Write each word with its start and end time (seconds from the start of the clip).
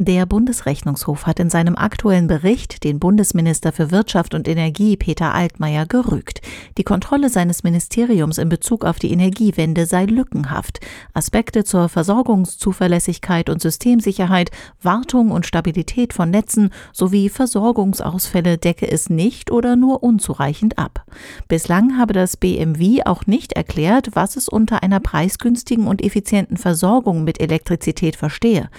Der 0.00 0.26
Bundesrechnungshof 0.26 1.24
hat 1.24 1.38
in 1.38 1.50
seinem 1.50 1.76
aktuellen 1.76 2.26
Bericht 2.26 2.82
den 2.82 2.98
Bundesminister 2.98 3.70
für 3.70 3.92
Wirtschaft 3.92 4.34
und 4.34 4.48
Energie 4.48 4.96
Peter 4.96 5.32
Altmaier 5.32 5.86
gerügt. 5.86 6.40
Die 6.76 6.82
Kontrolle 6.82 7.28
seines 7.28 7.62
Ministeriums 7.62 8.38
in 8.38 8.48
Bezug 8.48 8.84
auf 8.84 8.98
die 8.98 9.12
Energiewende 9.12 9.86
sei 9.86 10.06
lückenhaft. 10.06 10.80
Aspekte 11.12 11.62
zur 11.62 11.88
Versorgungszuverlässigkeit 11.88 13.48
und 13.48 13.62
Systemsicherheit, 13.62 14.50
Wartung 14.82 15.30
und 15.30 15.46
Stabilität 15.46 16.12
von 16.12 16.28
Netzen 16.28 16.70
sowie 16.92 17.28
Versorgungsausfälle 17.28 18.58
decke 18.58 18.90
es 18.90 19.10
nicht 19.10 19.52
oder 19.52 19.76
nur 19.76 20.02
unzureichend 20.02 20.76
ab. 20.76 21.06
Bislang 21.46 21.98
habe 21.98 22.14
das 22.14 22.36
BMW 22.36 23.04
auch 23.04 23.26
nicht 23.26 23.52
erklärt, 23.52 24.10
was 24.14 24.34
es 24.34 24.48
unter 24.48 24.82
einer 24.82 24.98
preisgünstigen 24.98 25.86
und 25.86 26.02
effizienten 26.02 26.56
Versorgung 26.56 27.22
mit 27.22 27.40
Elektrizität 27.40 28.16
verstehe. 28.16 28.70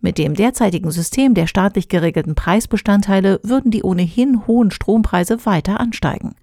Mit 0.00 0.18
dem 0.18 0.34
derzeitigen 0.64 0.90
System 0.90 1.34
der 1.34 1.46
staatlich 1.46 1.90
geregelten 1.90 2.34
Preisbestandteile 2.34 3.38
würden 3.42 3.70
die 3.70 3.82
ohnehin 3.82 4.46
hohen 4.46 4.70
Strompreise 4.70 5.44
weiter 5.44 5.78
ansteigen. 5.78 6.36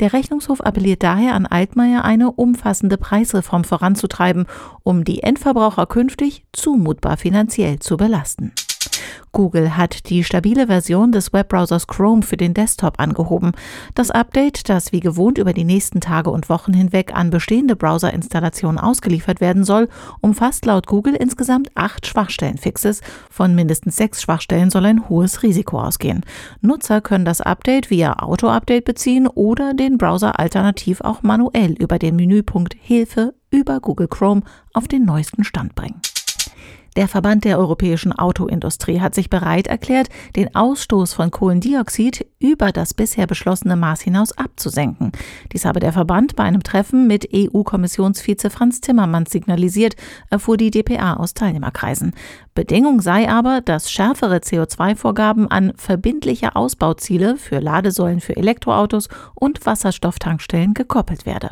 Der 0.00 0.12
Rechnungshof 0.12 0.60
appelliert 0.60 1.04
daher 1.04 1.34
an 1.34 1.46
Altmaier, 1.46 2.04
eine 2.04 2.32
umfassende 2.32 2.96
Preisreform 2.96 3.62
voranzutreiben, 3.62 4.46
um 4.82 5.04
die 5.04 5.22
Endverbraucher 5.22 5.86
künftig 5.86 6.44
zumutbar 6.52 7.16
finanziell 7.16 7.78
zu 7.78 7.96
belasten. 7.96 8.50
Google 9.32 9.76
hat 9.76 10.08
die 10.10 10.24
stabile 10.24 10.66
Version 10.66 11.12
des 11.12 11.32
Webbrowsers 11.32 11.86
Chrome 11.86 12.22
für 12.22 12.36
den 12.36 12.54
Desktop 12.54 12.98
angehoben. 12.98 13.52
Das 13.94 14.10
Update, 14.10 14.68
das 14.68 14.92
wie 14.92 15.00
gewohnt 15.00 15.38
über 15.38 15.52
die 15.52 15.64
nächsten 15.64 16.00
Tage 16.00 16.30
und 16.30 16.48
Wochen 16.48 16.72
hinweg 16.72 17.14
an 17.14 17.30
bestehende 17.30 17.76
Browserinstallationen 17.76 18.78
ausgeliefert 18.78 19.40
werden 19.40 19.64
soll, 19.64 19.88
umfasst 20.20 20.66
laut 20.66 20.86
Google 20.86 21.14
insgesamt 21.14 21.70
acht 21.74 22.06
Schwachstellenfixes. 22.06 23.00
Von 23.30 23.54
mindestens 23.54 23.96
sechs 23.96 24.22
Schwachstellen 24.22 24.70
soll 24.70 24.86
ein 24.86 25.08
hohes 25.08 25.42
Risiko 25.42 25.80
ausgehen. 25.80 26.24
Nutzer 26.60 27.00
können 27.00 27.24
das 27.24 27.40
Update 27.40 27.90
via 27.90 28.18
Auto-Update 28.18 28.84
beziehen 28.84 29.26
oder 29.26 29.74
den 29.74 29.98
Browser 29.98 30.38
alternativ 30.38 31.00
auch 31.00 31.22
manuell 31.22 31.72
über 31.72 31.98
den 31.98 32.16
Menüpunkt 32.16 32.74
Hilfe 32.78 33.34
über 33.50 33.80
Google 33.80 34.08
Chrome 34.08 34.42
auf 34.72 34.88
den 34.88 35.04
neuesten 35.04 35.44
Stand 35.44 35.74
bringen. 35.74 36.00
Der 36.96 37.06
Verband 37.06 37.44
der 37.44 37.58
europäischen 37.58 38.12
Autoindustrie 38.12 39.00
hat 39.00 39.14
sich 39.14 39.30
bereit 39.30 39.68
erklärt, 39.68 40.08
den 40.34 40.54
Ausstoß 40.56 41.12
von 41.12 41.30
Kohlendioxid 41.30 42.26
über 42.40 42.72
das 42.72 42.94
bisher 42.94 43.28
beschlossene 43.28 43.76
Maß 43.76 44.00
hinaus 44.00 44.32
abzusenken. 44.32 45.12
Dies 45.52 45.64
habe 45.64 45.78
der 45.78 45.92
Verband 45.92 46.34
bei 46.34 46.42
einem 46.42 46.64
Treffen 46.64 47.06
mit 47.06 47.28
EU-Kommissionsvize 47.32 48.50
Franz 48.50 48.80
Timmermans 48.80 49.30
signalisiert, 49.30 49.94
erfuhr 50.30 50.56
die 50.56 50.70
dpa 50.72 51.14
aus 51.14 51.34
Teilnehmerkreisen. 51.34 52.12
Bedingung 52.54 53.00
sei 53.00 53.28
aber, 53.30 53.60
dass 53.60 53.90
schärfere 53.90 54.38
CO2-Vorgaben 54.38 55.48
an 55.48 55.72
verbindliche 55.76 56.56
Ausbauziele 56.56 57.36
für 57.36 57.60
Ladesäulen 57.60 58.20
für 58.20 58.36
Elektroautos 58.36 59.08
und 59.34 59.64
Wasserstofftankstellen 59.64 60.74
gekoppelt 60.74 61.24
werde. 61.24 61.50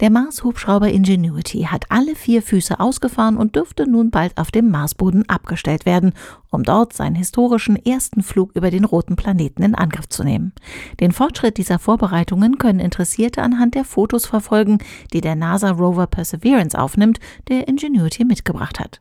Der 0.00 0.10
Mars-Hubschrauber 0.10 0.88
Ingenuity 0.88 1.68
hat 1.70 1.84
alle 1.88 2.16
vier 2.16 2.42
Füße 2.42 2.80
ausgefahren 2.80 3.36
und 3.36 3.54
dürfte 3.54 3.88
nun 3.88 4.10
bald 4.10 4.36
auf 4.38 4.50
dem 4.50 4.70
Marsboden 4.70 5.28
abgestellt 5.28 5.86
werden, 5.86 6.14
um 6.54 6.62
dort 6.62 6.92
seinen 6.92 7.14
historischen 7.14 7.76
ersten 7.76 8.22
Flug 8.22 8.52
über 8.54 8.70
den 8.70 8.84
roten 8.84 9.16
Planeten 9.16 9.62
in 9.62 9.74
Angriff 9.74 10.08
zu 10.08 10.24
nehmen. 10.24 10.52
Den 11.00 11.12
Fortschritt 11.12 11.58
dieser 11.58 11.78
Vorbereitungen 11.78 12.58
können 12.58 12.80
Interessierte 12.80 13.42
anhand 13.42 13.74
der 13.74 13.84
Fotos 13.84 14.26
verfolgen, 14.26 14.78
die 15.12 15.20
der 15.20 15.34
NASA 15.34 15.70
Rover 15.70 16.06
Perseverance 16.06 16.78
aufnimmt, 16.78 17.18
der 17.48 17.68
Ingenuity 17.68 18.24
mitgebracht 18.24 18.80
hat. 18.80 19.00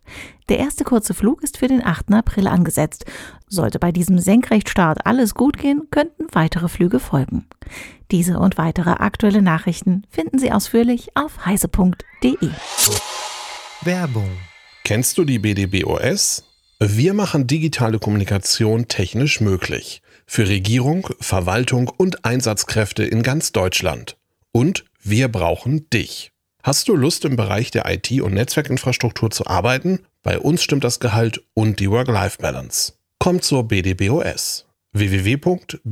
Der 0.50 0.60
erste 0.60 0.84
kurze 0.84 1.14
Flug 1.14 1.44
ist 1.44 1.58
für 1.58 1.68
den 1.68 1.84
8. 1.84 2.14
April 2.14 2.48
angesetzt. 2.48 3.06
Sollte 3.48 3.80
bei 3.80 3.92
diesem 3.92 4.20
Senkrechtstart 4.20 5.06
alles 5.06 5.36
gut 5.36 5.58
gehen, 5.58 5.88
könnten 5.90 6.28
weitere 6.32 6.68
Flüge 6.68 7.00
folgen. 7.00 7.46
Diese 8.12 8.40
und 8.40 8.58
weitere 8.58 8.92
aktuelle 8.92 9.42
Nachrichten 9.42 10.04
finden 10.10 10.40
Sie 10.40 10.52
ausführlich 10.52 11.16
auf 11.16 11.46
heise.de. 11.46 12.50
Werbung. 13.82 14.30
Kennst 14.84 15.18
du 15.18 15.24
die 15.24 15.40
BDBOS? 15.40 16.44
Wir 16.80 17.14
machen 17.14 17.48
digitale 17.48 18.00
Kommunikation 18.00 18.88
technisch 18.88 19.40
möglich. 19.42 20.02
Für 20.26 20.48
Regierung, 20.48 21.08
Verwaltung 21.20 21.88
und 21.88 22.26
Einsatzkräfte 22.26 23.04
in 23.04 23.24
ganz 23.24 23.52
Deutschland. 23.52 24.18
Und 24.52 24.86
wir 25.02 25.28
brauchen 25.28 25.90
dich. 25.90 26.32
Hast 26.64 26.88
du 26.88 26.96
Lust 26.96 27.26
im 27.26 27.36
Bereich 27.36 27.72
der 27.72 27.86
IT- 27.92 28.22
und 28.22 28.34
Netzwerkinfrastruktur 28.34 29.30
zu 29.32 29.48
arbeiten? 29.48 30.00
Bei 30.22 30.40
uns 30.40 30.64
stimmt 30.64 30.86
das 30.86 31.00
Gehalt 31.00 31.44
und 31.54 31.80
die 31.80 31.90
Work-Life-Balance. 31.90 32.94
Komm 33.20 33.42
zur 33.42 33.68
BDBOS. 33.68 34.66
www.bdbos.de 34.94 35.84